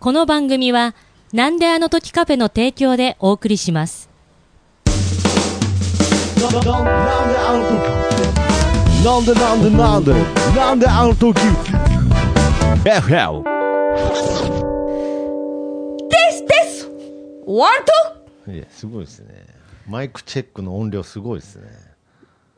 [0.00, 0.94] この番組は、
[1.34, 4.08] なんであの時カフェの提供でお送りします。
[6.40, 7.78] なんであの時
[9.04, 10.14] なんでなんでなんで
[10.56, 11.38] なんであの時
[12.82, 13.42] FL
[16.08, 16.90] ですです
[17.46, 17.84] ワン
[18.46, 19.44] トいや、すごいですね。
[19.86, 21.68] マイクチェックの音量すごいですね。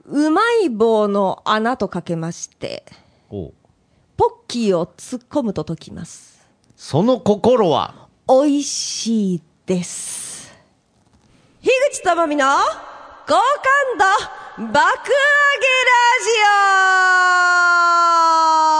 [0.06, 2.84] うまい棒の穴とかけまして、
[3.28, 3.52] ポ
[4.18, 6.31] ッキーを突っ込むと解きます。
[6.84, 10.52] その心は、美味しいです。
[11.62, 12.54] 樋口智美の好
[13.28, 13.38] 感
[13.96, 14.04] 度
[14.72, 14.82] 爆上げラ
[16.24, 16.30] ジ
[18.68, 18.71] オ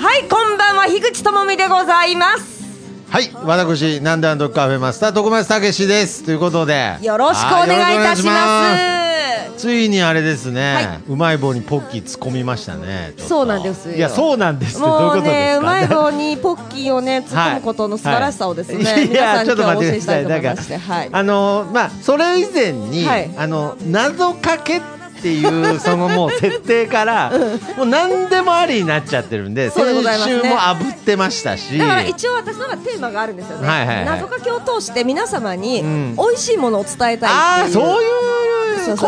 [0.00, 2.62] はい、こんばんは、樋口智美でございます。
[3.10, 6.22] はい、私、なんであの時カフェマスター、徳松武史です。
[6.22, 6.98] ということで。
[7.02, 9.60] よろしくお願いいたしはます。
[9.60, 13.12] ついにあれですね、はいうまい棒にポッキー突っ込みましたね。
[13.16, 15.32] そうなんですよいや、そうなんですってどういうもうことですか？
[15.32, 19.90] ね、うまい棒にポッキーをね、突っ込むことの素晴らしさをですね、はい皆さんにちょっと待ってください。
[19.90, 21.08] 教えしたいとなんか思いまして、はい。
[21.10, 27.32] あのまあそれ以前に、はいあの謎かけっていうそのもう設定から、
[27.76, 33.66] もう何でもありになっちゃってるんで、先週も炙ってましたし、だから一応私のがテーマがあるんですよね。
[33.66, 34.04] はいはいはい。
[34.04, 36.14] 謎かけを通して皆様にん。
[36.16, 37.28] 美味しいものを伝えたいっていう。
[37.28, 38.18] ああそういう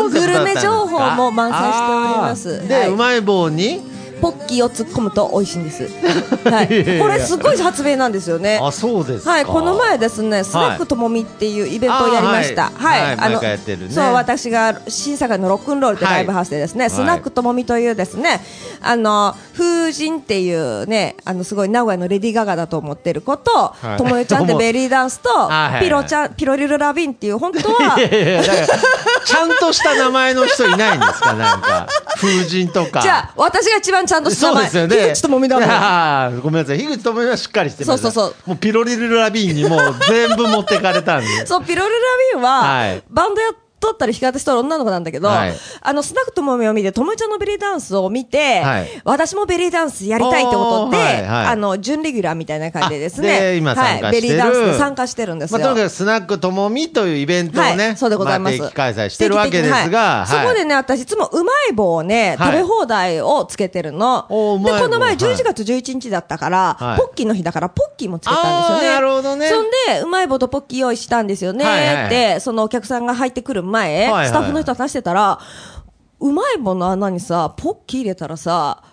[0.09, 2.67] グルメ情報も満載しております。
[2.67, 2.89] で、はい。
[2.89, 3.81] うまい棒に
[4.21, 5.83] ポッキーを突っ込むと美味しいんです。
[6.49, 6.67] はい。
[6.99, 8.59] これすごい発明なんですよね。
[8.61, 9.31] あそうですか。
[9.31, 12.71] はい、この前ですね、スナックともみっていうイベントをやりました。
[12.73, 18.41] はいはいあのねそう、私が審査会のロックンロールってライブハウスでですね、はいスナックともみというですね、
[18.81, 25.29] あの、風神っていうね、あの、すごい名古屋のレディーガガだと思ってる子と、はいともよちゃんってベリーダンスと
[25.79, 33.01] ピロちゃん、ピロリルラビンっていう、本当は、 いやいやちゃんとした名前の人いないんですかなんか風神とか。
[33.01, 35.05] じゃあ、私が一番ちゃんとした名前、そうですよね。
[35.07, 35.69] 樋口ともみだもん。
[35.69, 36.77] あ ーごめんなさい。
[36.79, 38.03] 樋口ともみはしっかりしてます。
[38.03, 41.27] そうそうそうもうピロリルラビーンにもう全部持ってかれたんで。
[41.47, 41.99] そう、ピロリルラ
[42.35, 45.53] ビンは、はいバンドやっとったり弾き語りしとる女の子なんだけど、はい。
[45.81, 49.01] あの、スナックともみを見て、ともみちゃんのベリーダンスを見て、はい。
[49.03, 51.45] 私もベリーダンスやりたいってことで、はいはい。
[51.47, 54.05] あの、準レギュラーみたいな感じでですね、あで今参加してる。
[54.05, 55.67] はい、ベリーダンスで参加してるんですまあ、よ。
[55.67, 58.55] とにかくスナックともみというイベントをね、はい、そうでございます。
[58.55, 62.51] あ定期開催してるわけですが、そこでね、私いつもうまい棒をね、はい。
[62.51, 64.25] 食べ放題をつけてるの。
[64.29, 65.17] で、この前はい。
[65.17, 66.97] 11月11日だったから、はい。
[66.97, 68.95] ポッキーの日だから、ポッキーもつけたんですよね。
[68.95, 69.49] なるほどね。
[69.49, 71.65] そんで、うまい棒とポッキー用意したんですよね。
[71.65, 72.05] はいはいはい。
[72.05, 75.39] って、そのお客さんが入ってくる前、はいはいスタッフの人と話してたら、
[76.19, 78.83] うまい棒の穴にさ、ポッキー入れたらさ、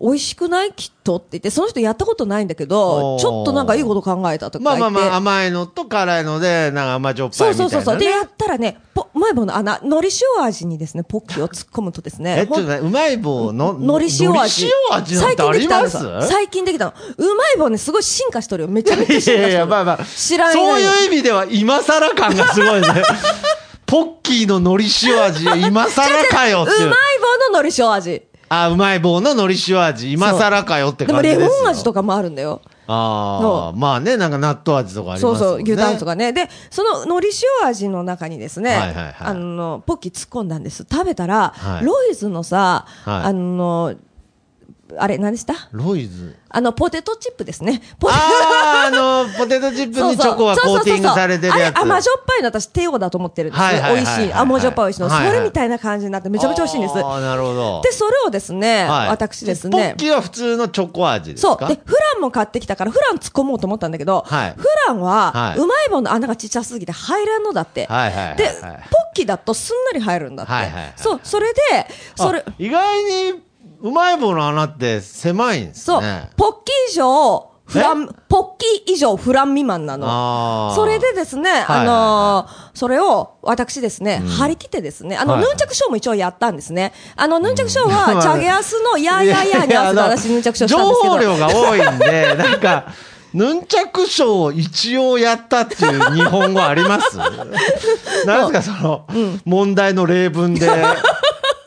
[0.00, 0.72] 美味しくない？
[0.72, 4.80] きっとって言って、その人やったことないんだけどちょっとなんかいいこと考えたとか言って。
[4.80, 7.70] まあまあまあ甘いのと辛いので、なんか甘じょっぱいみたいな、ね。
[7.70, 7.98] そうそうそう。
[7.98, 14.66] で、やったらね、ポうまい棒の穴、海苔塩味にですね、ポッキーを突っ込むとですね、え、ちょっとね、うまい棒の、海苔塩味。
[14.66, 16.04] 塩味なん最てありま近できたんですす？
[16.04, 16.92] よ最近できたの。
[17.16, 18.68] うまい棒ね、すごい進化しとるよ。
[18.68, 19.38] めちゃめちゃ進化しとる。
[19.38, 22.88] いやいや、まあまあ、知らないそういう意味では今更感がすごいね。
[23.86, 26.98] ポッキーの海苔塩味、今更かよっていううまい。
[27.50, 28.22] 棒の海苔塩味。
[28.48, 31.62] あ、うまい棒の海苔塩味、今更かよってでもレ感じですよ。
[31.64, 32.60] モン味とかもあるんだよ。
[32.86, 35.62] あそあ、まあね、なんか納豆味とかありますそうそう。
[35.62, 36.32] 牛タンとかね。
[36.32, 37.28] で、その海苔
[37.62, 40.86] 塩味の中にですね、はいはいはいあの、ポッキー突っ込んだんです。
[40.90, 43.94] 食べたら、はいロイズのさ、はいあの、
[44.98, 45.54] あれ、何でした？
[45.72, 46.36] ロイズ。
[46.50, 47.82] あの、ポテトチップですね。
[47.98, 51.76] ポテああ、あの、 ポテトチップにチョコがコーティングされてるやつ。
[51.76, 53.64] あれ甘じょっぱいの私、テオだと思ってるんですよ。
[53.66, 54.32] はいはいはいはい美味しい。
[54.32, 55.08] 甘じょっぱい美味しいの。
[55.08, 57.04] はいはいそれみたいな感じになってめちゃめちゃ美味しいんです。
[57.04, 57.80] ああ、なるほど。
[57.82, 59.94] で、それをですね、はい私ですポッね。
[59.98, 61.56] キーは普通のチョコ味ですか？
[61.60, 61.68] そう。
[61.68, 67.86] で、フランも買ってきたから、フラン突っ込もうと思ったんだけど、はいフランは、はいうまい棒の穴がちっちゃすぎて入らんのだって。
[67.90, 70.52] はいはいはいはいで、ポッキーだとすんなり入るんだって。
[70.52, 71.60] はいはいはいそう、それで、
[72.14, 73.42] それあ、意外に
[73.84, 76.30] うまい棒の穴って狭いんですそう、ね。
[76.38, 78.46] ポッキー以上、フラン、ポッ
[78.86, 80.72] キー以上フラン未満なの。
[80.74, 86.94] それでですね、あはいのーそれを私ですね、張り切ってですね、あの、はいヌンチャクショーも一応やったんですね。
[87.14, 91.14] あの、ヌンチャクショーまは、あチャゲアスのヤーヤーヤーに合わせて私ヌンチャクショーし情たんですけど。
[91.14, 92.86] 報量が多いんで、なんか、
[93.34, 99.06] ヌンチャクショーを一応やったっていう日本語ありますなんですか、その、
[99.44, 100.70] 問題の例文で、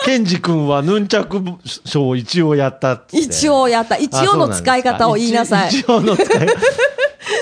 [0.08, 3.26] ケンジ君はヌンチャクショーを一応やったっつって。
[3.26, 3.98] 一応やった。
[3.98, 5.68] 一応の使い方を言いなさい。
[5.68, 6.54] 一一応の使い方。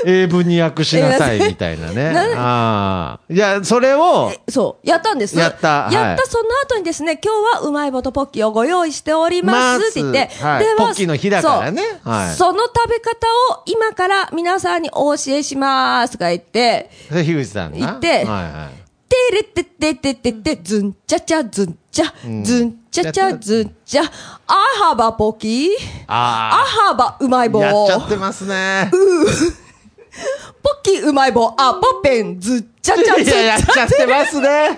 [0.07, 2.09] 英文に訳しなさいみたいなね。
[2.11, 3.19] なああ。
[3.29, 5.37] いや、それを、そう、やったんです。
[5.37, 17.77] やったはいやったその後にですね、今日はうまい棒とポッキーをご用意しておりますって言って、はいはポッキーの日だからねはいその食べ方を今から皆さんにお教えしますとか言って、樋口さんが？
[17.77, 18.84] 言ってはいはい。
[19.07, 22.13] てれってってってってって、ずんちゃちゃずんちゃ、
[22.43, 24.03] ずんちゃちゃずんちゃ、
[24.47, 24.53] あ
[24.87, 25.69] はばポッキー、
[26.07, 27.65] ああはばうまい棒、あ。
[27.65, 28.89] やっポちゃってますね。
[28.91, 33.73] ッキーうまい棒、あ、ポッペン、ずんちゃちゃずんいや、やっちゃ。
[33.73, 34.77] ちゃってますね。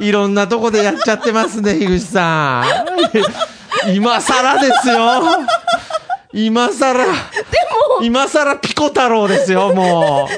[0.00, 2.64] いろんなとこでやっちゃってますね、樋口さん。
[3.94, 5.22] 今更ですよ。
[6.32, 7.04] 今更。
[7.04, 7.14] でも、
[8.04, 10.28] 今更ピコ太郎ですよ、もう。
[10.28, 10.36] で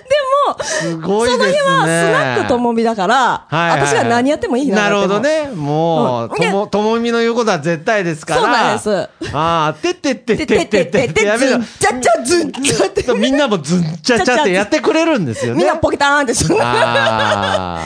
[0.49, 1.45] も、すごいですね。
[1.45, 5.51] その日はスナックともみだから、はいはい私が何やってもいい日なるほどね。
[5.55, 8.41] もう、うんとも、ともみの言うことは絶対ですから。
[8.41, 11.59] そうなんですああ、てってってってててってってやめろ。
[11.59, 13.05] ちゃちゃずんちゃって。
[13.15, 15.59] みんなもずんちゃちゃってやってくれるんですよね。
[15.59, 16.57] みんなポケターンってする。
[16.57, 17.81] で、あ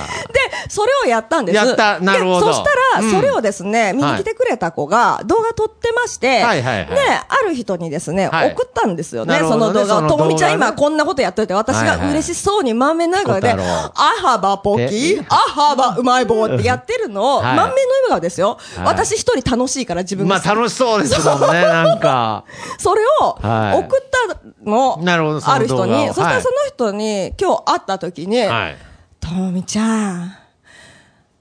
[0.69, 1.57] それをやったんです。
[1.57, 6.97] やったなるほどでそしたら、うんそれをですね、見に来てくれた子が動画撮ってまして、はいはいはいで、
[7.29, 17.57] ある人にですね、はい送ったんですよね、そのの動画ねともみちゃん今こんなことやっといて、私が嬉しそうに満面の笑顔で、あはばポッキー、あはばうまい棒ってやってるのを、はい。
[17.57, 18.59] 満面の笑顔ですよ。
[18.77, 18.87] はい。
[18.87, 20.19] 私一人楽しいから自あ。
[20.19, 20.37] 分が。
[20.37, 22.45] まあ楽しそうですもんね、なんか。
[22.79, 23.79] それをはい。
[23.79, 25.01] 送ったの、
[25.45, 26.35] ある人に、そしたはい。
[26.37, 28.77] らその人に今日会った時に、はい。
[29.21, 30.37] ともみちゃん、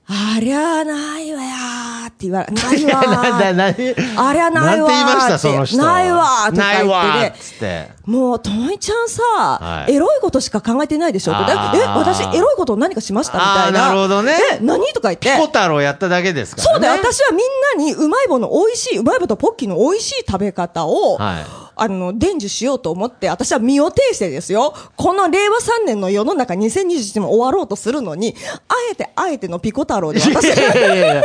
[0.07, 3.01] ありゃないわやーって言われ、ないわ
[3.41, 3.75] なんだ、ー。
[4.15, 5.77] 何ありゃないわーなんて言いました、ってその人。
[5.83, 7.89] ないわーとか言ってないわーねって。
[8.05, 11.31] もう、ともみちゃんさ、はいエロいことしか考えてないでしょ？
[11.33, 11.51] って。
[11.51, 11.55] え、
[11.95, 13.39] 私エロいこと何かしました？
[13.39, 13.87] みたいな。
[13.87, 14.85] なるほどねえ、何？
[14.93, 15.27] とか言って。
[15.31, 16.73] ピコ太郎やっただけですからね。
[16.73, 17.39] そうだよ、私はみん
[17.79, 28.35] なにうまい棒の美味しい、うまい棒とポッキーの美味しい食べ方を、はいあの、伝授しようと思って、私は身を挺してですよ、この令和3年の世の中2021年も終わろうとするのに、
[28.67, 31.23] あえてあえてのピコ太郎で私、いやいやいや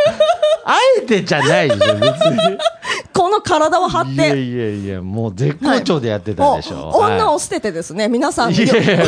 [0.64, 2.58] あえてじゃないでしょ、別に。
[3.12, 6.76] この体を張って、いやいやいや、もう絶好調でやってたでしょ。
[6.76, 8.58] もう女はを捨ててですね、皆さんに。
[8.58, 9.05] いいやいや。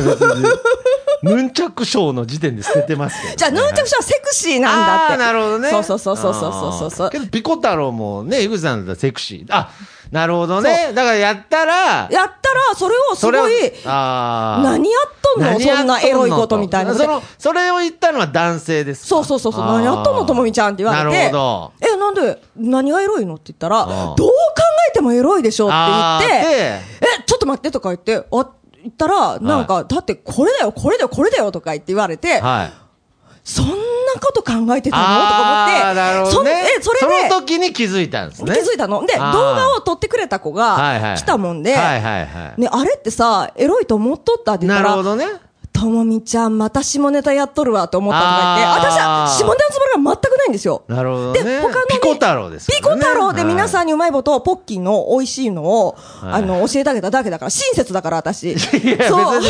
[1.23, 3.35] ヌンチャクショーの時点で捨ててますね。
[3.37, 5.17] じゃあ、ヌンチャクションはセクシーなんだって。
[5.19, 5.71] なるほどね。
[5.71, 9.55] そうそうそうそうそうそうそうけど、ピコ太郎もね、井口さんだったらセクシー。
[9.55, 9.71] あ、
[10.13, 10.93] なるほどね。
[10.95, 12.31] だからやったら、やったら、
[12.77, 15.59] それをすごい、何やっとんの？
[15.59, 16.95] そんなエロいことみたいな。
[16.95, 19.07] その、それを言ったのは男性ですか？
[19.09, 21.17] そうそうそうそう、何やっとんのともみちゃんって言われて。
[21.17, 21.73] なるほど。
[21.81, 23.37] え、なんで、何がエロいの？
[23.37, 24.25] って言ったら、どう考
[24.91, 25.75] えてもエロいでしょって
[26.29, 26.83] 言って、え、
[27.25, 28.51] ちょっと待ってとか言って、あ、
[28.83, 32.82] 言ったら、なんか、だってこれだよ、これだよ、これだよとか言って言われて、はい。
[33.45, 33.75] そんな
[34.21, 35.03] こと考えてたの？
[35.03, 36.65] とあか思って、ーなるほどね。
[36.81, 38.55] そそれで、その時に気づいたんですね。
[38.55, 39.05] 気づいたの？
[39.05, 41.75] で、動画を撮ってくれた子が来たもんで。
[41.75, 45.27] ね、あれってさ、エロいと思っとったって言ったら、なるほどね。
[45.73, 50.85] ともみちゃん、また下ネタやっとるわって思ったとか言って、私は下ネタのつもりが全くないんですよ。
[50.87, 51.61] なるほどで、ね。
[51.61, 52.91] 他のね、ピコ太郎ですピコ。
[52.91, 53.85] 太郎で皆さん。
[53.85, 58.53] んにうまい棒とポッキーの美味しいのを、はいあの、教えてあげただけだから、親切だから、私。
[58.53, 59.41] いや、そう。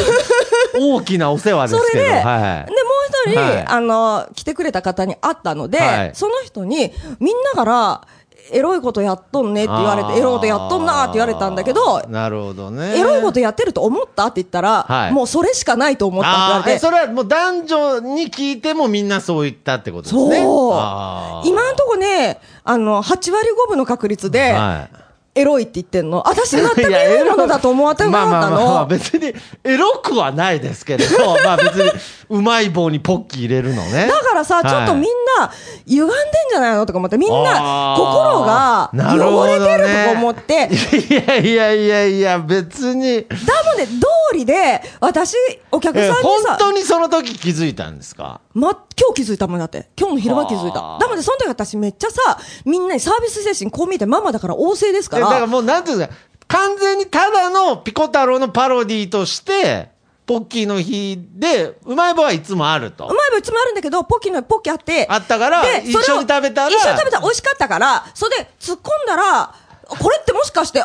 [0.80, 2.04] 大きなお世話でそすけど。
[2.04, 2.90] れで、はいで、も
[3.30, 3.66] 人、はい。
[3.66, 6.10] あの、来てくれた方に会ったので、はい。
[6.14, 8.06] その人に、みんなから、
[8.50, 12.98] エロいことやっとんねって言われて、エロいことやっとんなって言われたんだけど、なるほどね。
[12.98, 15.12] エロいことやってると思ったって言ったら、はい。
[15.12, 20.42] もうそれしかないと思ったって言われて、それはもう男女に聞いてもみんなそう言ったってことですね。
[20.42, 21.48] そう。
[21.48, 25.01] 今んとこね、あの、8割5分の確率で、はい
[25.34, 26.22] エロいって言ってんの？
[26.28, 28.86] 私全くエロいものだと思わってなかったまあまあまあまあの。
[28.86, 29.32] 別に
[29.64, 31.90] エロくはないですけれど、 まあ別に
[32.28, 34.06] うまい棒にポッキー入れるのね。
[34.08, 35.04] だからさ、はいちょっとみん
[35.38, 35.50] な、
[35.86, 36.16] 歪んでん
[36.50, 40.68] じゃないのとか思って、みんな、心が汚れてるとか思って、
[41.10, 43.26] いやいやいやいや、別に。
[43.28, 43.92] だもんね、通
[44.34, 45.34] りで、私、
[45.70, 48.40] お客さんえにさ本、当にその時気づいたんですか？
[48.54, 49.88] ま、今日気づいたもんだって。
[49.98, 50.96] 今日の昼間気づいたは。
[50.96, 56.16] あだもんね、その時私めっちゃさ、みんなにサービス精神こう見てママだから旺盛ですから、えだからもうなんていうんですか、
[56.48, 59.90] 完全にただのピコ太郎のパロディーとして、
[60.24, 63.04] ポッキーの日で、うまい棒はいつもあると。
[63.04, 63.08] う。
[63.08, 66.70] まい棒いつもあるんだけど、ポッキーのポッキーあって、あったからで一緒に食べたら。
[66.70, 69.54] 一緒に食べたら美味しかったから、それで突っ込んだら、
[69.88, 70.84] これってもしかして、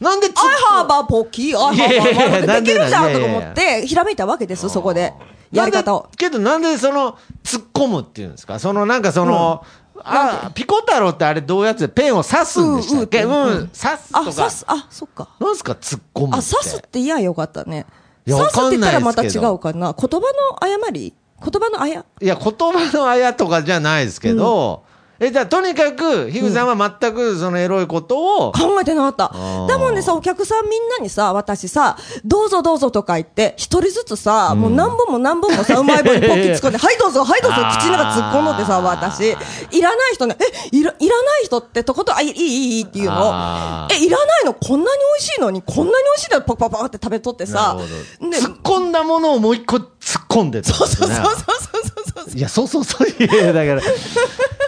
[0.00, 5.12] なんでつっ I have a ポッキー I いやいやいや have a なんでできるじゃんとか思って、ひらめいたわけです、そこで。
[5.50, 6.08] やり方を。
[6.16, 8.58] けどなんでその、突っ込むっていうんですか？
[8.58, 9.64] そのなんかその、
[10.04, 13.22] あ、ピコ太郎ってあれどうやってペンを刺すんでしたっけ？
[13.24, 14.32] うん、刺すあ、とか。
[14.32, 15.28] 刺す、あ、そっか。
[15.40, 15.72] なんすか？
[15.72, 16.36] 突っ込むって。
[16.38, 17.86] あ、刺すって嫌よかったね。
[18.26, 19.94] 刺すって言ったらまた違うかな。
[19.98, 21.14] 言葉の誤り？
[21.40, 22.04] 言葉のあや？
[22.20, 24.84] いや、言葉のあやとかじゃないですけど、
[25.20, 29.36] え、じゃあ、とにかく、樋口さんは全くそのエロいことを、考えてなかった。
[29.36, 29.68] ー。
[29.68, 39.36] だもんでさ、お客さんみんなにさ、私さ、どうぞどうぞとか言って、一人ずつさ、もう何本も何本もさ、うまい棒にポッキー突っ込んで、 はいどうぞ、はいどうぞ、口の中突っ込むってさ、私、
[39.72, 40.36] いらない人ね、
[40.72, 43.88] え、いら、いらない人ってとこと、あ、いい、いい、いいっていうの？
[43.90, 44.54] え、いらないの？
[44.54, 46.42] こんなに美味しいのに、こんなに美味しいの？
[46.42, 47.80] パクパクパクって食べとってなさる
[48.20, 49.88] ほど、で、突っ込んだものをもう一個突っ
[50.28, 51.06] 込んでたんですね。
[51.06, 52.38] そうそうそうそうそうそう。
[52.38, 53.08] いや、そうそうそう。
[53.08, 53.82] いや、だから、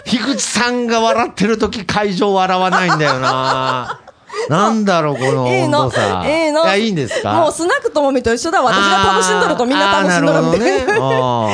[0.05, 3.99] 樋 口さんが笑ってる時会場笑わないんだよな。
[4.49, 6.25] なんだろう、このいいの温度差。
[6.25, 7.33] いいのいや、いいんですか？
[7.33, 8.61] もうスナックともみと一緒だ。
[8.61, 10.93] 私が楽しんどるとみんな楽しんどるみたいな。
[10.93, 10.99] なね。
[11.01, 11.47] あ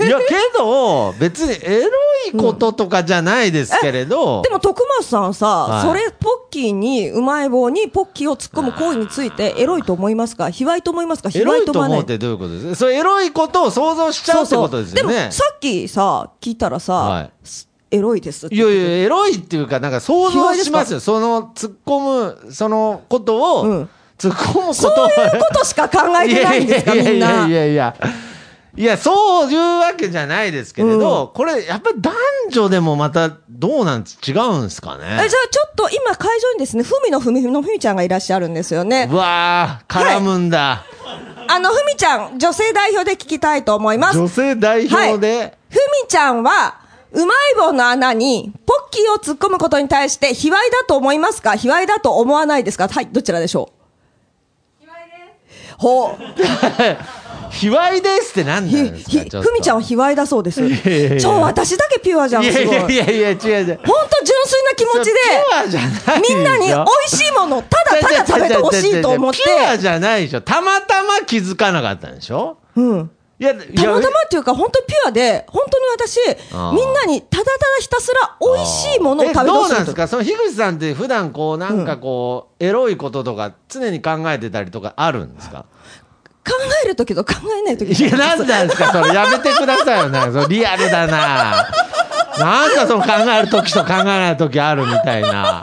[0.00, 1.90] ー いや、けど、別にエロ
[2.30, 4.40] いこととかじゃないですけれど。
[4.42, 10.48] でも徳松さんさ、はいそれポッキーにうまい棒にポッキーを突っ込む行為についてエロいと思いますか？
[10.48, 11.28] 卑猥と思いますか？
[11.28, 12.00] 卑エロ猥と思わない？
[12.00, 15.26] いと思うってどういうことですかそう、エロいことを想像しちゃうってことですよね。
[15.26, 21.00] もさっきさ聞いたらさ、はいすエロいですいやいや、エロいっていうか、なんか想像しますよ。
[21.00, 23.88] その、突っ込む、そのことを、うん。
[24.18, 26.94] 突っ込むことそういうことしか考えてないんですか？
[26.96, 27.46] みんいやな。
[27.46, 27.94] いやいやいや。
[28.78, 32.14] いや、そういうわけじゃないですけれど、これ、やっぱり男
[32.50, 35.04] 女でもまた、どうなんです違うんですかね？
[35.04, 39.08] えじゃあちょっと今会場にですねふみのふみのふみちゃんがいらっしゃるんですよね。
[39.10, 40.84] うわー、絡むんだ。
[41.48, 44.18] あのふみちゃん女性代表で聞きたいと思います。
[44.18, 46.74] 女性代表で、ふみちゃんは、
[47.12, 51.56] うまい棒の穴にポッキーを突っ込むことに対して、卑猥だと思いますか？
[51.56, 52.88] 卑猥だと思わないですか？
[52.88, 53.70] はい、どちらでしょ
[54.80, 54.84] う？
[54.84, 55.34] 卑猥で
[55.68, 55.74] す。
[55.78, 56.16] ほう。
[57.52, 59.24] 卑猥ですってなんですひ、か？
[59.30, 60.60] ちょっとふみちゃんは卑猥だそうです。
[60.60, 62.76] やいやちょ、私だけピュアじゃん、いやいすごい。
[62.76, 63.80] やいやいや、違う違う。
[63.86, 70.40] 本当純粋な気持ちで、ピュアじゃないでしょみんなに美味しいものをただただ食べてほしいと思って、ピュアじゃないでしょ。
[70.42, 72.58] たまたま気づかなかったんでしょ？
[72.74, 73.10] うん。
[73.38, 76.18] いや、たまたまっていうか、本当にピュアで、本当に私
[76.74, 79.60] みんなにただただひたすら美味しいものを食べてえど。
[79.66, 80.08] うなんですか？
[80.08, 85.66] その樋口さんって普段こうなんかこう、エロいこととか常に考えてたりとかあるんですか？
[86.46, 86.52] 考
[86.84, 88.90] えるときと考えないときいや、なんなんですか？
[88.92, 90.08] それやめてくださいよ。
[90.08, 91.68] なそのリアルだな。
[92.38, 95.28] なんかその考えるときと考えないときあるみたいな。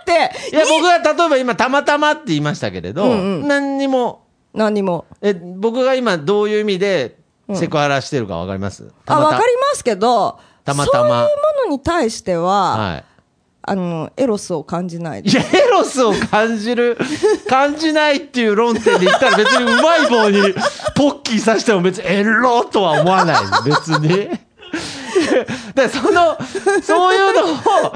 [0.00, 5.06] って、いや、僕が例えば今たまたまって言いましたけれど、何にも、何にも。
[5.22, 7.16] え、僕が今どういう意味で
[7.54, 8.90] セクハラしてるかわかります？
[9.04, 13.04] たあ、またわかりますけど、たまたまそういうものに対しては、はい。
[13.62, 15.36] あの、エロスを感じないです。
[15.36, 16.96] いや、エロスを感じる、
[17.46, 20.54] 感じないっていう論点で言ったら別にうまい棒に
[20.96, 23.36] ポッキーさしても別にエロとは思わない。
[23.64, 24.30] 別に。
[25.74, 26.36] で、その、
[26.82, 27.94] そういうのを、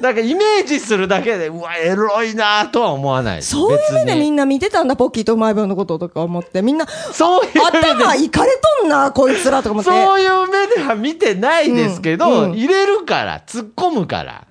[0.00, 3.42] なんかイメージするだけで、うわ、エロいなとは思わない。
[3.42, 6.62] そういう目でみんんな見てたんだ、ポッキーとうまい棒のこととか思って。
[6.62, 9.90] みんな、そういう頭いかれとんな、こいつらとか思って。
[9.90, 14.42] そういう目では見てないですけど、うんうん入れるから、突っ込むから。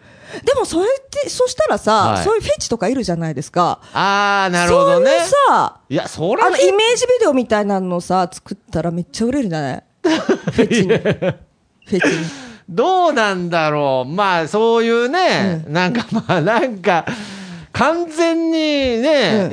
[0.44, 0.88] でも、それっ
[1.24, 3.80] て、そしたらさ、はいそういうフェチとかいるじゃないですか。
[3.94, 5.12] あー、なるほどね。
[5.12, 9.84] そういうさ、いや、そらあの、イメージビデオみたいなのさ、作ったらめっちゃ売れるんじゃない？
[10.04, 11.36] フェチに。
[11.86, 12.26] フェチに。
[12.68, 14.10] どうなんだろう。
[14.12, 17.06] まあ、そういうね、なんかまあ、なんか、
[17.72, 18.52] 完全に
[19.02, 19.52] ね、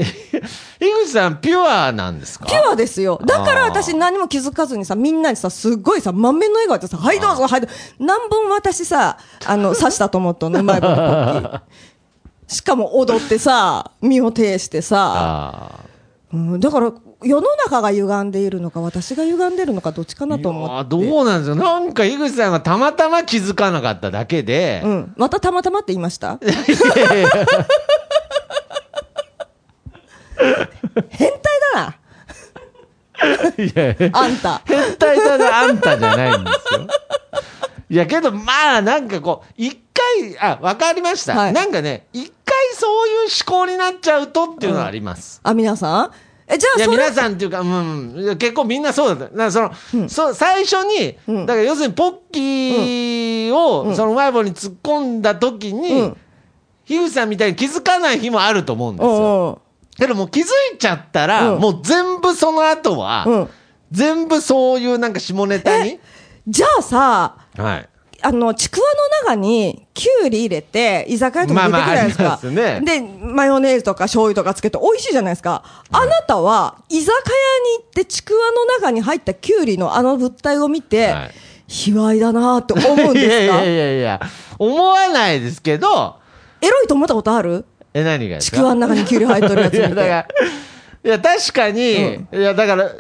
[0.80, 2.46] 井口さん、ピュアなんですか？
[2.46, 3.20] ピュアですよ。
[3.26, 7.76] だから私何も気づかずにさ、みんなにさ、すっごいさ、満面の笑顔でさ、はいどうぞ、はいどうぞ。
[7.98, 11.60] 何本私さ、あの、 刺したと思ったの、うまい棒のポッキー。
[12.46, 15.70] しかも踊ってさ、身を挺してさ、あ
[16.32, 16.92] うん、だから
[17.24, 20.74] 世の中が歪んでいるのか、私が歪んでるのか、どっちかなと思って。
[20.76, 21.54] あどうなんですよ。
[21.56, 25.14] なんか井口さんがたまたま気づかなかっただけで、うん。
[25.16, 26.38] またたまたまって言いました？
[31.10, 31.40] 変態
[31.74, 31.96] だ
[33.56, 34.60] な、いやあんた。
[34.64, 36.86] 変態だな、あんたじゃないんですよ。
[37.90, 41.34] いや、けど、まあ、なんかこう、一回、あ、わかりました。
[41.38, 45.40] はいなんかね、一回そういう思考になっちゃうとっていうのはあります。
[45.44, 46.10] あ、皆さん
[46.52, 49.24] え、じゃあいや、皆さんっていうか、うん、結構みんなそうだった。
[49.24, 56.16] だからその、そう最初に、うんだから要するにポッキーを、そのうまい棒に突っ込んだ時に、うん
[56.84, 59.10] 樋口さんみたいに気づかない日もあると思うんですよ。
[59.10, 59.58] うんうん。
[59.96, 60.44] けどもう気づ
[60.74, 63.48] いちゃったら、うんもう全部その後は、うん
[63.92, 66.00] 全部そういうなんか下ネタに。
[66.48, 67.88] じゃあさ、はい。
[68.22, 68.86] あの、ちくわ
[69.24, 72.22] の中に、きゅうり入れて、居酒屋とか出てくるじゃないですか。
[72.22, 72.80] まあまあすね。
[72.80, 75.62] で、マヨネーズとか醤油とかつけて美味しいじゃないですか。
[75.90, 77.16] あなたは、居酒屋
[77.78, 81.30] に行って、ちくわの中に入ったきゅうりのあの物体を見て、はい。
[81.68, 83.32] 卑猥だなって思うんですか？
[83.32, 84.20] いやいやいや、
[84.58, 86.16] 思わないですけど、
[86.60, 87.64] エロいと思ったことある？
[87.94, 88.58] え、何がですか？
[88.58, 90.26] ちくわの中にきゅうり入っとるやつ見て。、
[91.04, 92.90] いや、確かに、いや、だから、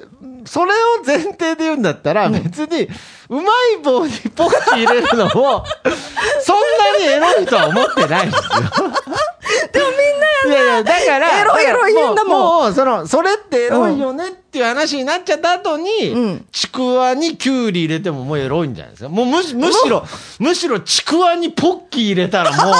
[0.44, 2.88] それを前提で言うんだったら、別に、
[3.28, 5.64] うまい棒にポッキー入れるのも、
[6.42, 8.50] そんなにエロいとは思ってないんですよ。
[9.72, 12.40] でもみんなやいやいや、だから、エロいエロい言うんだもん。
[12.40, 16.46] もう、もうその、それってエロいよねっていう話になっちゃった後に、うん。
[16.50, 19.08] ちくわにキュウリ入れてももうエロいんじゃないですか。
[19.08, 20.04] もうむしむしろ、
[20.38, 22.74] むしろちくわにポッキー入れたらもう、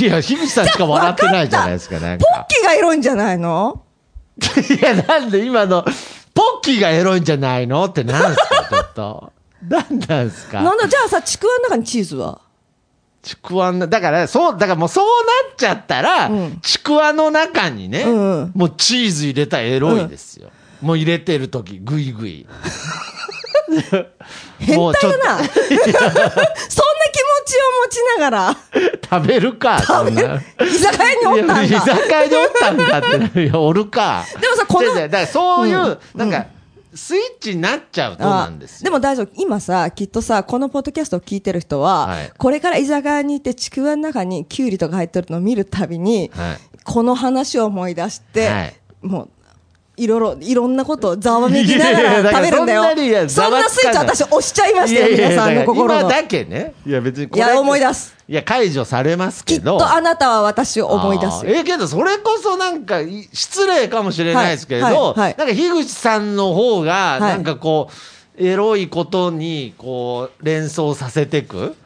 [0.00, 2.24] いや、樋口さんしか笑ってないじゃないですか、なんか。
[2.24, 3.82] ポッキーがエロいんじゃないの？
[4.80, 9.32] いや、なんで今の、ポッキーがエロいんじゃないのってなんすか、ちょっと。
[9.68, 10.62] なんなんすか？
[10.62, 12.40] なんだ、じゃあさ、ちくわの中にチーズは？
[13.22, 20.50] ちくわの、だから、そう、だからもうそうなっちゃったら、うんちくわの中にね、うんうんもうチーズ入れたらエロいですよ。
[20.80, 22.46] もう入れてる時ぐいぐい。
[23.72, 25.38] 変態だな。
[25.44, 28.56] そんな気持ちを持ちながら、
[29.10, 30.40] 食べるか、そんな。
[30.60, 31.96] 居酒屋におったんいや居だ。
[31.96, 34.24] 酒屋におったんだって、いや、おるか。
[34.40, 36.46] でもさこのだからそういう、うんなんか、
[36.94, 38.84] スイッチになっちゃうとなんですよ。
[38.84, 39.28] でも大丈夫。
[39.36, 49.30] 今さ、きっとさ、このポッドキャストを聞いてる人は、はいこれから居酒屋に行ってちくわの中にキュウリとか入ってるのを見るたびに、はいこの話を思い出して、はいもう、
[49.94, 52.82] いろいろ、いろんなことをざわめきながらら食べるんだよ。
[52.82, 56.00] そんなにいやざそんなスイッチ私押しちゃいましたよ、皆さんの心の。
[56.00, 56.72] 今だけね。
[56.86, 58.16] いや、別にこれいや思い出す。
[58.26, 59.76] いや、解除されますきけど。
[59.76, 61.40] っとあなたは私を思い出すよ。
[61.40, 71.76] あーえけど、それこそなんか、い失礼かもしれないですけれど、はいはいはいなんか、樋口さんの方が、いなんかこう、エロいことに、こう、連想させていく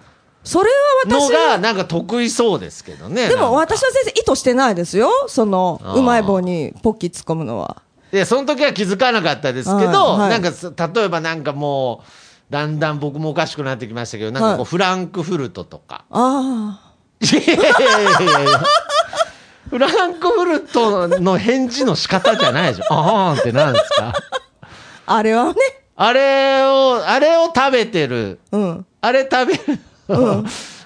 [0.45, 0.71] それ
[1.05, 3.29] はのが、なんか得意そうですけどね。
[3.29, 5.11] でも私は全然意図してないですよ。
[5.27, 7.83] そのうまい棒にポッキー突っ込むのは。
[8.17, 12.03] いや、その時は気づかなかったですけど、はいはいなんかす、例えばなんかも
[12.51, 16.05] う、だんだん僕もおかしくなってきましたけど、なんかこう、はいフランクフルトとか。
[16.11, 16.93] ああ。
[17.21, 18.63] いやいやいやいや
[19.71, 22.85] フランクフルトの返事の仕方じゃないでしょ。
[22.95, 24.13] あーんってなんですか
[25.07, 25.55] あれはね。
[25.97, 28.87] あれを、あれを食べてる、うん。
[29.01, 29.79] あれ食べる、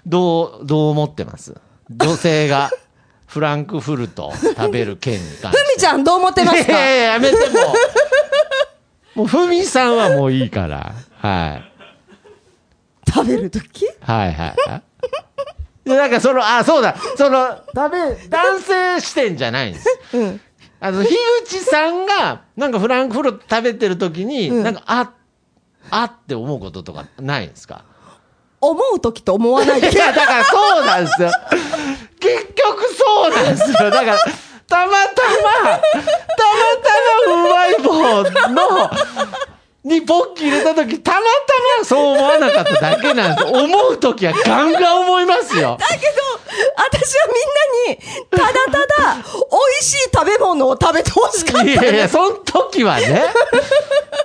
[0.07, 1.55] どう、どう思ってます？
[1.91, 2.71] 女性が
[3.31, 5.75] フランクフルト食べる件に関ふして。
[5.77, 6.73] みちゃんどう思ってますか？
[6.73, 7.43] いやいややめても
[9.15, 9.19] う。
[9.19, 10.93] もう、ふみさんはもういいから。
[11.19, 11.61] は
[13.07, 13.11] い。
[13.11, 14.83] 食べるときはいはいはい。
[15.89, 19.87] で、なんかその、あ、そうだ、その、食べ、男性視点じゃないんです。
[20.15, 20.41] うん。
[20.81, 25.13] あの、樋口さんが、なんかフランクフルト食べてる時に、うんなんか、あ、
[25.91, 27.85] あって思うこととかないんですか？
[28.61, 29.81] 思う時と思わない。
[29.81, 31.31] いや、だからそうなんですよ。
[32.21, 33.91] 結局そうなんですよ。
[33.91, 34.19] だから、
[34.69, 35.81] たまたま、たま
[36.83, 36.91] た
[37.27, 38.91] まうまい棒の、
[39.83, 41.25] にポッキー入れたとき、たまた
[41.79, 43.65] まそう思わなかっただけなんですよ。
[43.65, 45.79] 思うときはガンガン思いますよ。
[45.81, 46.03] だけど、
[46.77, 47.29] 私は
[47.87, 49.23] みんなに、ただただ、美
[49.81, 51.65] 味しい食べ物を食べてほしかった。
[51.65, 53.25] いやいや、そん時はね、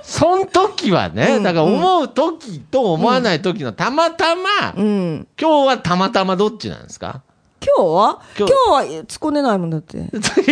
[0.02, 5.28] そん時はね、だから思う時と思わない時のたまたま、うん。
[5.40, 7.22] 今日はたまたまどっちなんですか？
[7.76, 8.20] 今日は？
[8.38, 8.52] 今今日
[8.90, 9.98] 日は突っ込んでないもんだって。
[9.98, 10.02] 今い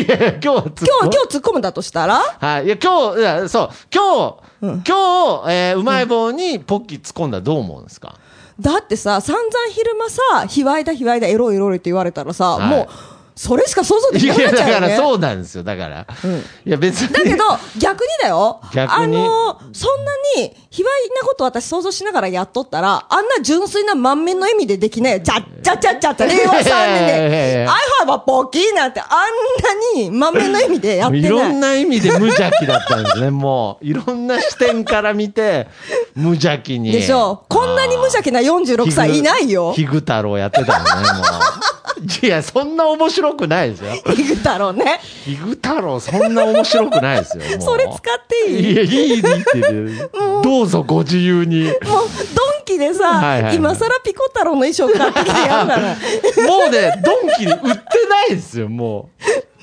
[0.09, 2.17] やいや、今日は突っ込日、今日突っ込むんだとしたら？
[2.17, 2.67] はい。
[2.67, 4.85] いや、今日、いやそう、今日、うん。
[4.87, 8.15] 今日、えーうまい棒にポッキー突っ込んだらどう思うんですか、
[8.59, 12.69] だってさ、散々昼間さ、卑猥だ卑猥だ、エロいエロいって言われたらさ、はい。
[12.69, 12.89] もう、
[13.37, 14.97] それしか想像できなくなっちだから。
[14.97, 15.65] そうなんですよ。
[15.65, 16.07] だから。
[16.25, 17.13] うんいや、別に。
[17.13, 17.45] だけど、
[17.79, 18.61] 逆にだよ。
[18.63, 20.85] あの、そんなに、卑猥
[21.21, 25.21] なこと私想像しながらやっとったら、あんな純粋な満面の意味でできないよ。
[25.21, 29.09] ちゃっちゃっちゃっちゃって、令和3年で、や I have a ポッキーなんて、あん
[29.97, 31.27] なに満面の意味でやってない。
[31.27, 33.85] いろんな意味で無邪気だったんですね、もう。
[33.85, 35.67] いろんな視点から見て、
[36.15, 36.93] 無邪気に。
[36.93, 39.73] でしょこんなに無邪気な46歳いないよ。
[39.73, 41.74] ヒグ太郎やってたのね、もう。
[42.23, 43.93] いや、そんな面白くないですよ。
[44.15, 45.01] ヒグ太郎ね。
[45.25, 47.45] ヒグ太郎、そんな面白くないですよ。
[47.61, 48.73] それ使っていい？
[48.73, 50.09] いや、いい、いいってね。
[50.43, 51.65] どうぞご自由に。
[51.65, 52.05] もう、ドン
[52.65, 55.97] キでさ、はいはいはい今更ピコ太郎の衣装買ってきてやるから。
[56.49, 57.69] もうね、ドンキに売って
[58.09, 59.09] ないですよ、も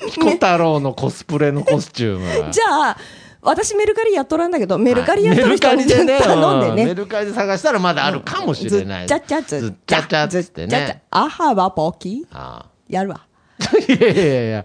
[0.06, 0.10] う。
[0.10, 2.50] ピコ太郎のコスプレのコスチュームは。
[2.52, 2.96] じゃあ、
[3.44, 6.82] 私メルカリやっとらんだけど、メルカリやっとる人に頼んでね。
[6.82, 9.08] うんメルカリで探したらまだあるかもしれない。
[9.08, 11.02] ずっちゃちゃずずっちゃちゃっつってね。
[11.10, 13.26] あはばポキあやるわ。
[13.58, 14.64] あいやいやいや、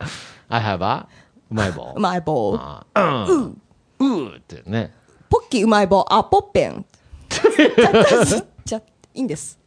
[0.50, 1.08] I have a
[1.50, 1.94] うまい棒。
[1.96, 2.56] うまい棒。
[2.56, 3.62] ああうん。
[4.00, 4.94] うーってね。
[5.30, 6.86] ポッキーうまい棒、あ、ポッペン。
[7.30, 8.84] ちゃちゃい
[9.16, 9.60] いんです。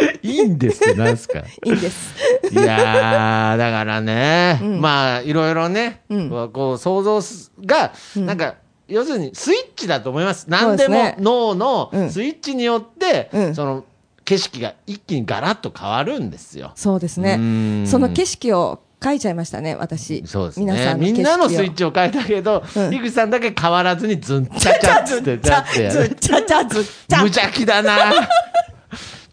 [0.22, 1.40] いいんですってなんすか？
[1.64, 2.14] いいんです。
[2.50, 8.54] いやー、だからね、まあ、いろいろね、うんこう、想像すが、なんか、
[8.88, 10.46] 要するにスイッチだと思います。
[10.48, 13.84] 何でも脳のうんスイッチによって、うんその
[14.24, 16.70] 景色が一気にガラッと変わるんですよ。
[16.76, 17.36] そうですね。
[17.36, 20.22] んその景色を書いちゃいましたね、私。
[20.26, 20.94] そうですね。
[20.96, 26.14] みんなのスイッチを変えたけど、うん井口さんだけ変わらずにズンチャチャっつって、ずっちゃだってやずっる。
[26.14, 27.16] ちゃちゃずっちゃ。
[27.18, 28.12] 無邪気だな。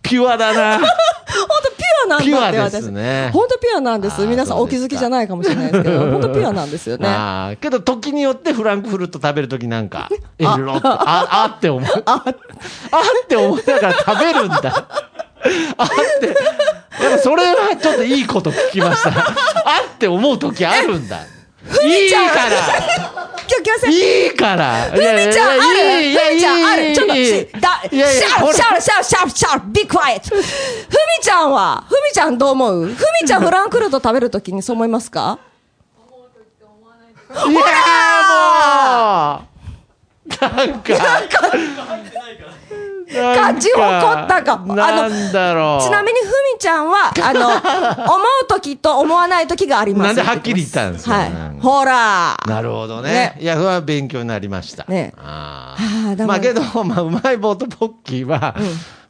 [0.10, 0.80] ピュアだな。
[0.80, 0.88] 本
[1.64, 2.84] 当ピュアなんだって私。
[2.86, 4.22] すね本当ピュアなんであす。
[4.24, 7.58] ー皆さんお気づきじゃないかもしれないですけど、 本当ピュアなんですよね。
[7.62, 12.04] けど時によってフランクフルト食べるときなんか、エルロって、あ、あって思う。
[12.06, 14.58] あって思いながら食べるんだ。
[15.78, 15.88] あっ
[16.20, 16.28] て、
[17.04, 19.10] やっぱそれはちょっといいこと聞きました。
[19.10, 19.14] あ
[19.94, 21.18] って思うときあるんだ。
[21.86, 23.19] いいから
[23.50, 23.90] 今日来ませ。
[23.90, 30.22] いいからふみちゃんあるふみちゃんあるちょっとし、だ、いやいやシャーシャーシャーシャーシャー be quiet!
[30.30, 30.44] ふみ
[31.22, 35.40] ちゃんは、ふみちゃんどう思うふみちゃんフランクフルト食べるときにそう思いますか
[37.32, 37.64] いやーもう
[40.40, 41.40] なんかなんか、
[43.12, 45.84] 勝ち誇ったかもあのなんだろう。
[45.84, 47.48] ちなみにふみちゃんは、 あの、
[48.16, 50.08] 思うときと思わないときがあります。
[50.08, 51.14] なんではっきり言ったんですか？
[51.16, 52.38] はいほら。
[52.46, 53.10] なるほどね。
[53.12, 54.86] ねいや、それは勉強になりました。
[54.88, 55.76] ねあ
[56.20, 58.56] あまあけど、まあ、うまい棒とポッキーは、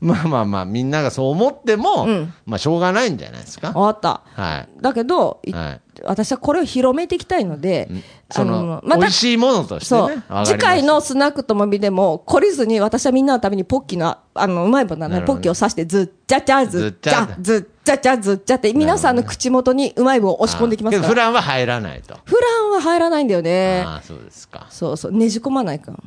[0.02, 3.72] まあまあまあ、みんながそう思っても、うんまあ、しょうがないんじゃないですか？
[3.72, 4.00] わかっ
[4.36, 4.42] た。
[4.42, 4.70] はい。
[4.82, 7.90] だけど、いはい私はこれを広めていきたいので、
[8.32, 10.24] その、また美味しいものとしてね。
[10.46, 17.36] 次回のスナックともみでも懲りずに私はみんなのためにポッキーのあのうまい棒なのでなるほどポッキーを刺してずっちゃちゃずっちゃ。
[17.42, 21.10] ずっちゃちゃずっちゃって皆さんの口元にうまい棒を押し込んできますから。
[21.10, 22.16] フランは入らないと。
[22.24, 23.84] フランは入らないんだよね。
[23.84, 24.68] ああ、そうですか。
[24.70, 25.94] そうそうねじ込まないか。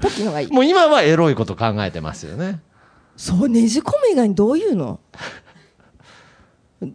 [0.00, 0.52] ポッキーのがいい。
[0.52, 2.60] もう今はエロいこと考えてますよね。
[3.16, 4.98] そうねじ込む以外にどういうの？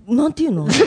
[0.07, 0.65] なんていうの？
[0.69, 0.81] なんで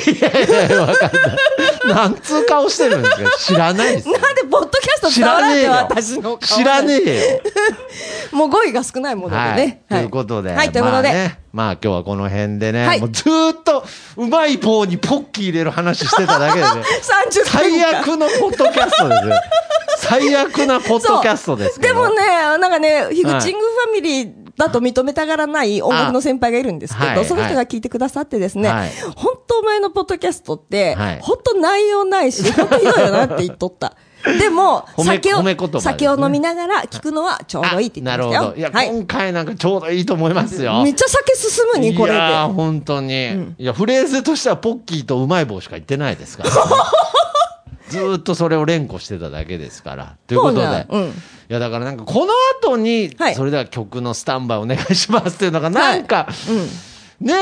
[1.94, 3.30] なんつう顔してるんですか？
[3.38, 4.14] 知らないですよ。
[4.50, 5.72] ポッドキャスト知伝わらねえよ。
[5.72, 7.40] 私の顔知らねえ
[8.32, 8.38] よ。
[8.38, 9.56] もう語彙が少ないものではい。
[9.56, 10.52] ねということで。
[10.52, 13.84] はいということでまあね、まあ今日はこの辺でね、はいもうずーっと
[14.16, 16.84] うまい棒にポッキー入れる話してただけでね、 30分間
[17.46, 19.34] 最悪のポッドキャストですよ。
[19.98, 21.94] 最悪なポッドキャストですけど。
[21.94, 33.96] でもね、なんかね、ヒグチングファミリーだと認めたがらない音楽の先輩がいるんですけど、その人が聞いてくださってですね、はい本当前のポッドキャストって、はい本当内容ないし、本当ひどいよなって言っとった。
[34.38, 38.40] でも、酒を、ね酒を飲みながら聞くのはちょうどいいって言ってましたよ。
[38.40, 38.56] あなるほど。
[38.56, 38.88] いや、はい。
[38.88, 40.82] 今回なんかちょうどいいと思いますよ。
[40.82, 42.18] めっちゃ酒進むに、これで。
[42.18, 46.56] いやー本当に、いや、フレーズとしてはポッキーとうまい棒しか言ってないですから、ね。
[47.88, 50.16] ずーっとそれを連呼してただけですから。
[50.26, 50.86] ということで。
[50.90, 53.34] そうんいや、だからなんかこの後に、はい。
[53.34, 56.28] それでは曲のスタンバイお願いしますっていうのが、なんか、
[57.20, 57.32] ね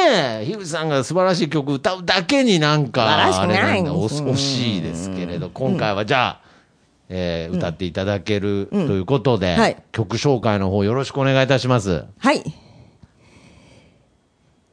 [0.42, 3.58] え、樋口さんが素晴らしい曲歌うだけになんか、素晴らしくない。
[3.58, 6.40] あれなんだ惜し惜しいですけれど、今回はじゃあ、
[7.08, 9.76] えー歌っていただけるということで、はい。
[9.92, 12.04] 曲紹介の方よろしくお願いいたします。
[12.18, 12.42] はい。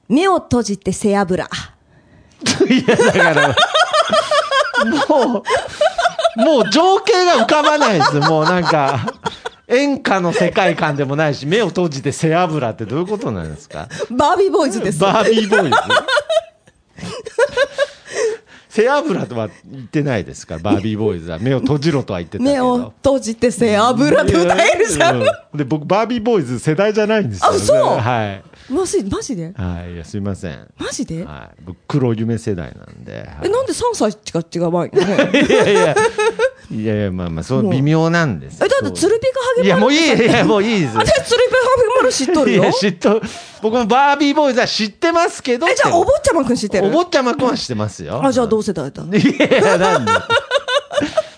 [0.08, 1.44] 目を閉じて背脂。
[1.46, 3.56] いや、だから、
[5.10, 5.44] も
[6.38, 8.16] う、もう情景が浮かばないです。
[8.20, 9.14] もうなんか、
[9.70, 13.88] 演歌の世界観でもないし、目を閉じて背脂ってどういうことなんですか？
[14.10, 15.00] バービーボーイズです。
[15.00, 15.78] バービーボーイズ。
[18.72, 20.56] 背脂とは言ってないですか？
[20.56, 21.40] ら、バービーボーイズは。
[21.40, 22.94] 目を閉じろとは言ってたけ目をど。
[23.04, 25.22] 閉じて背脂って歌えるじゃん。
[25.22, 27.50] うんで、僕、バービーボーイズ世代じゃないんですよ。
[27.50, 28.44] あそうはい。
[28.72, 29.52] マジマジで？
[29.58, 29.94] はい。
[29.96, 30.68] いや、すいません。
[30.78, 31.24] マジで？
[31.26, 31.62] はい。
[31.66, 33.14] 僕、黒夢世代なんで。
[33.14, 35.06] はいえ、なんで3歳しか違うわけね
[35.50, 35.96] いやいや、
[36.72, 39.68] いやいや、まあまあ、そう、微妙なんですえ、だって鶴ピカハゲい？
[39.70, 40.26] や、もういい、いい。
[40.26, 40.96] や、もういいです。
[40.98, 42.64] 私、鶴ピカハゲ丸知っとるよ。
[42.64, 43.22] いや、知っと、
[43.64, 45.68] 僕もバービーボーイズは知ってますけど。
[45.68, 46.88] え、じゃあ、お坊ちゃまくん知ってる？
[46.88, 48.24] お坊ちゃまくんは知ってますよ。
[48.24, 49.04] あ、じゃあ同世代だ。
[49.04, 49.08] い
[49.64, 50.12] や、なんで。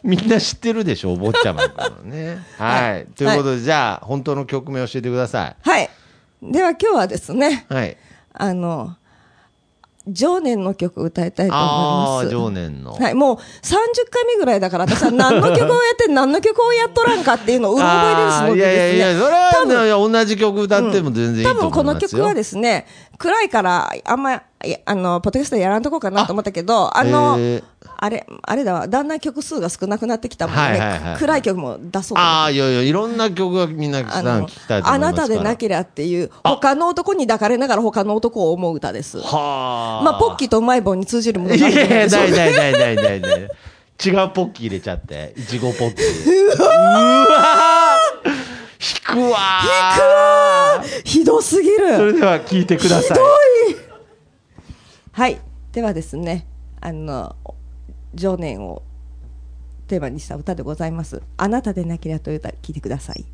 [0.04, 2.40] みんな知ってるでしょ、お坊ちゃまくんはね。
[2.58, 3.08] はい。
[3.16, 5.90] ということで、じゃあ、本当の曲名教えてくださはい。
[6.42, 7.74] では今日はですね、い。
[7.74, 7.98] はい。
[8.34, 8.96] あの、
[10.08, 12.32] 常年の曲を歌いたいとああ、思います。
[12.32, 12.94] 常年の。
[12.94, 13.40] はい、もう30
[14.10, 19.00] 回目ぐらいだから、私は何の曲をやって、何の曲をやっとらんかっていうのをうろ覚えですのであーいやいですね。
[19.00, 21.60] やいや、それは多分ね、いや同じ曲歌っても全然いいと思いますよ。
[21.60, 22.88] 多分この曲はですね、
[23.18, 24.44] 暗いから、あんま、
[24.86, 27.64] あの、ポッドキャストやらんとこうかなと思ったけど、あの、えー
[28.04, 32.50] あれ、あれだわ、だんだん曲数が少なくなってきたもんで、はいはいはい暗い曲も出そうああ。
[32.50, 34.06] いやいや、いろんな曲がみんな聞
[34.48, 35.14] きたいあな。
[35.14, 39.20] たでなけりゃっていう、他の男に抱かれながら他の男を思う歌です。
[39.20, 40.04] はあ。
[40.04, 43.40] まあ、ポッキーとうまい棒に通じるものいがあるやいや、ないうないないないないない。
[43.40, 43.50] 違う
[44.30, 45.36] ポッキー入れちゃって。
[45.38, 46.56] いちごポッキー。
[46.58, 48.30] うわー
[48.82, 50.41] 引くわー
[51.04, 52.14] ひどすぎそる。
[52.14, 53.18] れでは聞いてください。
[55.12, 55.40] はい。
[55.72, 56.46] ではですね、
[56.80, 57.36] あの、
[58.14, 58.82] 常年を
[59.88, 61.22] テーマにした歌でございます。
[61.38, 63.26] あなたでなければという歌、聞いてください。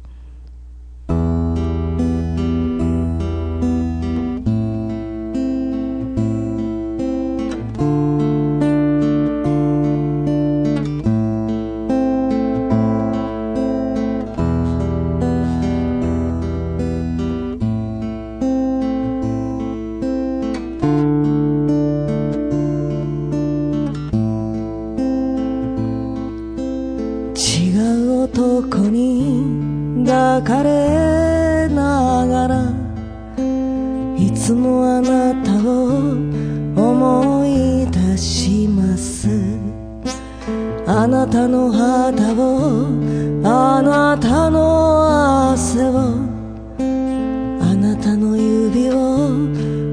[34.48, 36.14] つもあなたを
[36.78, 39.28] 思い出します。
[40.86, 42.88] あなたの肌を
[43.44, 46.00] あなたの汗を
[47.60, 48.96] あなたの指を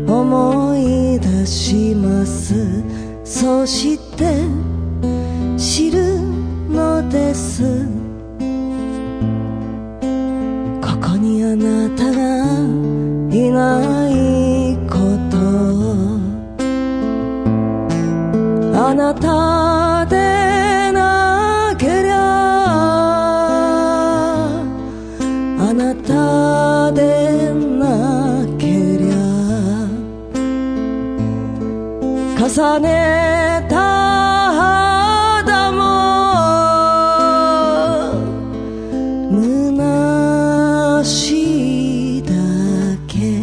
[0.07, 2.55] 思い出します。
[3.25, 4.37] そして
[5.59, 6.21] 知る
[6.71, 7.84] のです。
[32.55, 33.77] 重ねた
[34.53, 35.81] 肌も
[39.33, 42.33] 虚しいだ
[43.09, 43.40] け。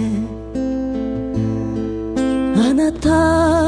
[2.55, 3.60] あなた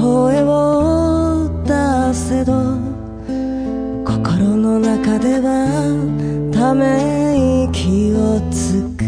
[0.00, 2.52] 声を出せど
[4.02, 5.50] 心の中では
[6.50, 9.04] ため息をつく。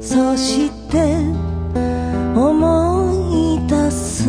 [0.00, 1.16] そして
[2.36, 4.28] 思い出す。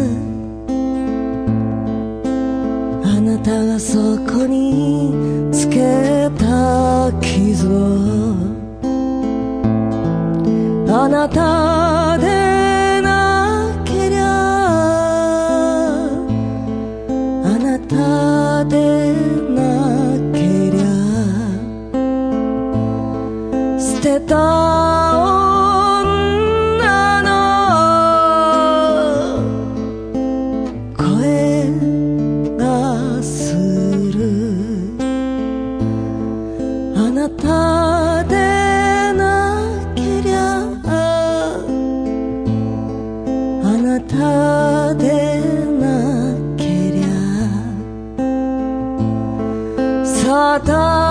[3.05, 5.13] あなたがそこに
[5.51, 8.33] つけた傷を。
[10.89, 11.72] あなた
[50.65, 51.02] さ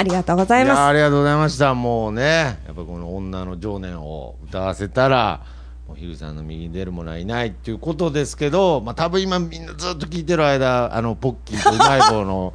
[0.00, 5.44] ありがとうございまありがとうございましたもうねやっぱこの女の情念を歌わせたら
[5.90, 12.54] もう樋口さんの右に出る者はいないっていうことですけど、まあ、多分今みんなずっと聞いてる間あのポッキーとうまい棒の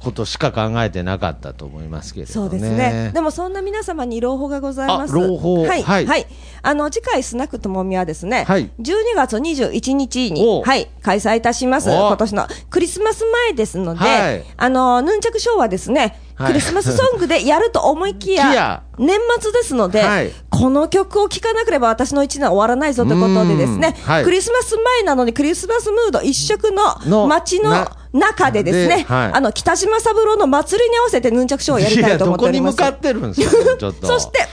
[0.00, 2.34] ことしか考えてなかったと思いますけれす。
[2.34, 3.10] どねそうですね。
[3.12, 5.12] でもそんな皆様に朗報がございます。
[5.12, 5.82] あ朗報はい。
[5.82, 6.24] ははいい。
[6.62, 11.90] あの、次回スナックともみはですね、はい12月21日おに、はい、開催いたします。
[11.90, 20.32] お今年のクリスマス前ですので、はいあの、ヌンチャクショーはですね、はいクリスマスソングでやると思いききや や、年末ですので、はい。
[20.50, 23.94] この曲を聴かなければ私の一年は終わらないぞということでですね
[24.24, 32.78] クリスマス前なのにクリスマスムード一色のの街のな中でですね、あの、北島三郎の祭りに合わせてヌンチャクショーをやりたいと思っております。
[32.78, 34.06] いやどこに向かってるんですかちょっと。
[34.06, 34.46] そして、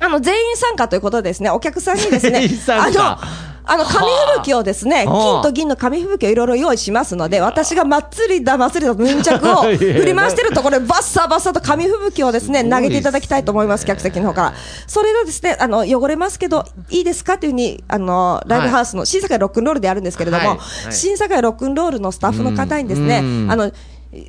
[0.00, 3.18] あの、全員参加ということでですね、お客さんにですね あの、
[3.64, 5.42] あの、紙吹雪をですね、はあ。
[5.42, 14.54] 金と銀の紙吹雪をいろいろ用意しますので、私が祭りだ祭りだとヌンチャクを 振り回してるところで、 バッサバッサと紙吹雪をですね、投げていただきたいと思います、客席の方から。
[14.86, 20.58] それでですね、あの、汚れますけど、いいですかっていうふうに、あの、ライブハウスの新坂井ロックンロールでやるんですけれども、はい。
[20.58, 20.92] はい。
[20.92, 23.50] 新坂井ロックンロールのスタッフの方にですね、うん。
[23.50, 23.70] あの、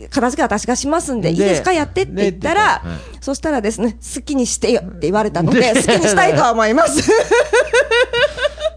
[0.09, 7.11] 片付け私がしますんで、いいでですかやってって言ったら、ねそしたらですね、好きにしてよって言われたので、で好きにしたいとは思います。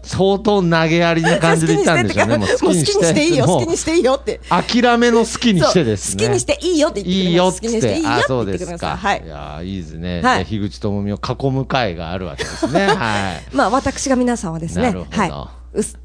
[0.07, 2.37] 相当投げやりな感じで言ったんでしょうね。
[2.37, 4.39] もう好きにしていいよ、好きにしていいよって。
[4.49, 8.45] 諦めの好きにしてです好きにしていいよって言っていいよっていいよってあそう。
[8.45, 8.97] ですか。
[8.97, 9.27] はいい。
[9.29, 10.21] やーいいですね。
[10.21, 12.87] はい樋口智美を囲む会があるわけですね。
[12.95, 13.55] はい。
[13.55, 15.49] まあ私が皆さんはですねなるほ、ど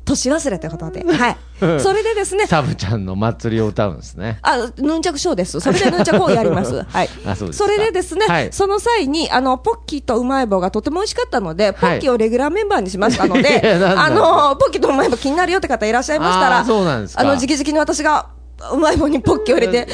[0.05, 1.37] 年忘れということで、 はい。
[1.81, 4.38] それでですね、サブちゃんの祭りを歌うんですね。
[4.42, 5.61] あ、ヌンチャクショーです。
[5.61, 6.83] それでヌンチャクをやります。
[6.88, 7.09] はい。
[7.25, 18.27] あそうですかれでですね、はいその際に、あの、ポッキーとうまい棒がとても美味しかったので、ポはいッキーをレギュラーメンバーにしましたのいで、やなんだあの、ポッキーとうまい棒気になるよって方いらっしゃいましたら、そうなんですかあの、直々に私が、
[18.70, 19.92] うまい棒にポッキーを入れて、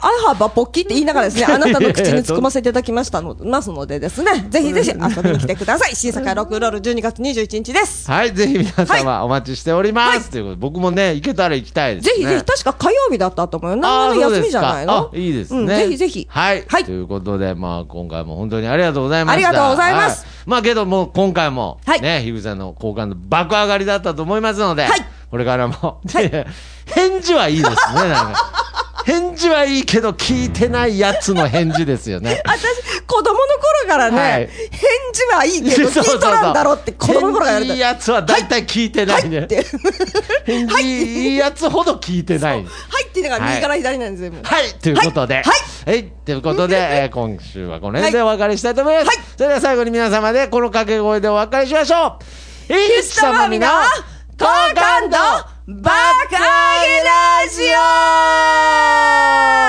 [0.00, 5.96] I have a ポッキーって言いながらですね、あなたの口に突っ込ませていただきましたの、ますのでですね、ぜひぜひ遊びに来てください。
[5.96, 8.10] 新坂ロックンロール12月21日です。
[8.10, 8.32] はい。
[8.32, 10.30] ぜひ皆様お待ちしております。
[10.30, 12.14] ということで、僕もね、行けたら行きたいですね。
[12.14, 13.76] ぜひぜひ、確か火曜日だったと思うよ。
[13.76, 16.26] 長野休みじゃないのあいいですね、うんぜひぜひ。
[16.28, 16.64] はい。
[16.66, 19.48] はいということで、まあ、今回も本当にありがとうございました。
[19.48, 25.00] ありがとうございますはまあ、けどもう、今回も、はいね、樋口さんの好感度爆上がりだったと思いますので、はい
[25.32, 26.30] これからも、はい
[26.84, 27.74] 返事はいいですね、
[28.10, 28.52] なんか。
[29.06, 32.42] 返事はいいけど、聞いてないやつの返事ですよね。
[32.44, 32.66] 私、
[33.06, 34.48] 子供の頃からね、はい返
[35.12, 37.74] 事はいいけど、聞いとらんだろうって子供の頃から言われた。
[37.74, 39.38] いいやつは大体聞いてないね。
[39.38, 39.48] はい。
[40.44, 42.56] 返事いいやつほど聞いてない。
[42.56, 42.66] はいっ
[43.06, 44.32] て言いながら右から左なんですよ。
[44.42, 45.44] はい、ということで、はい
[45.90, 49.06] はい、ということで、えー今週はこの辺でお別れしたいと思います。
[49.06, 52.72] はいそれでは最後に皆様でこの掛け声でお別れしましょう。
[52.72, 53.66] 井口様みの
[54.38, 55.16] 好感度
[55.82, 55.90] バ
[56.30, 57.62] カげラジ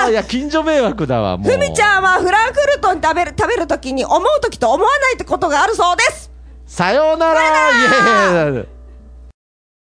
[0.08, 1.50] オいや、近所迷惑だわ、もう。
[1.52, 6.30] ふみちゃんはフランクフルトに食べる、食べるときに思うときと思わないってことがあるそうです
[6.66, 7.40] さようなら。
[7.40, 8.64] いやいやいや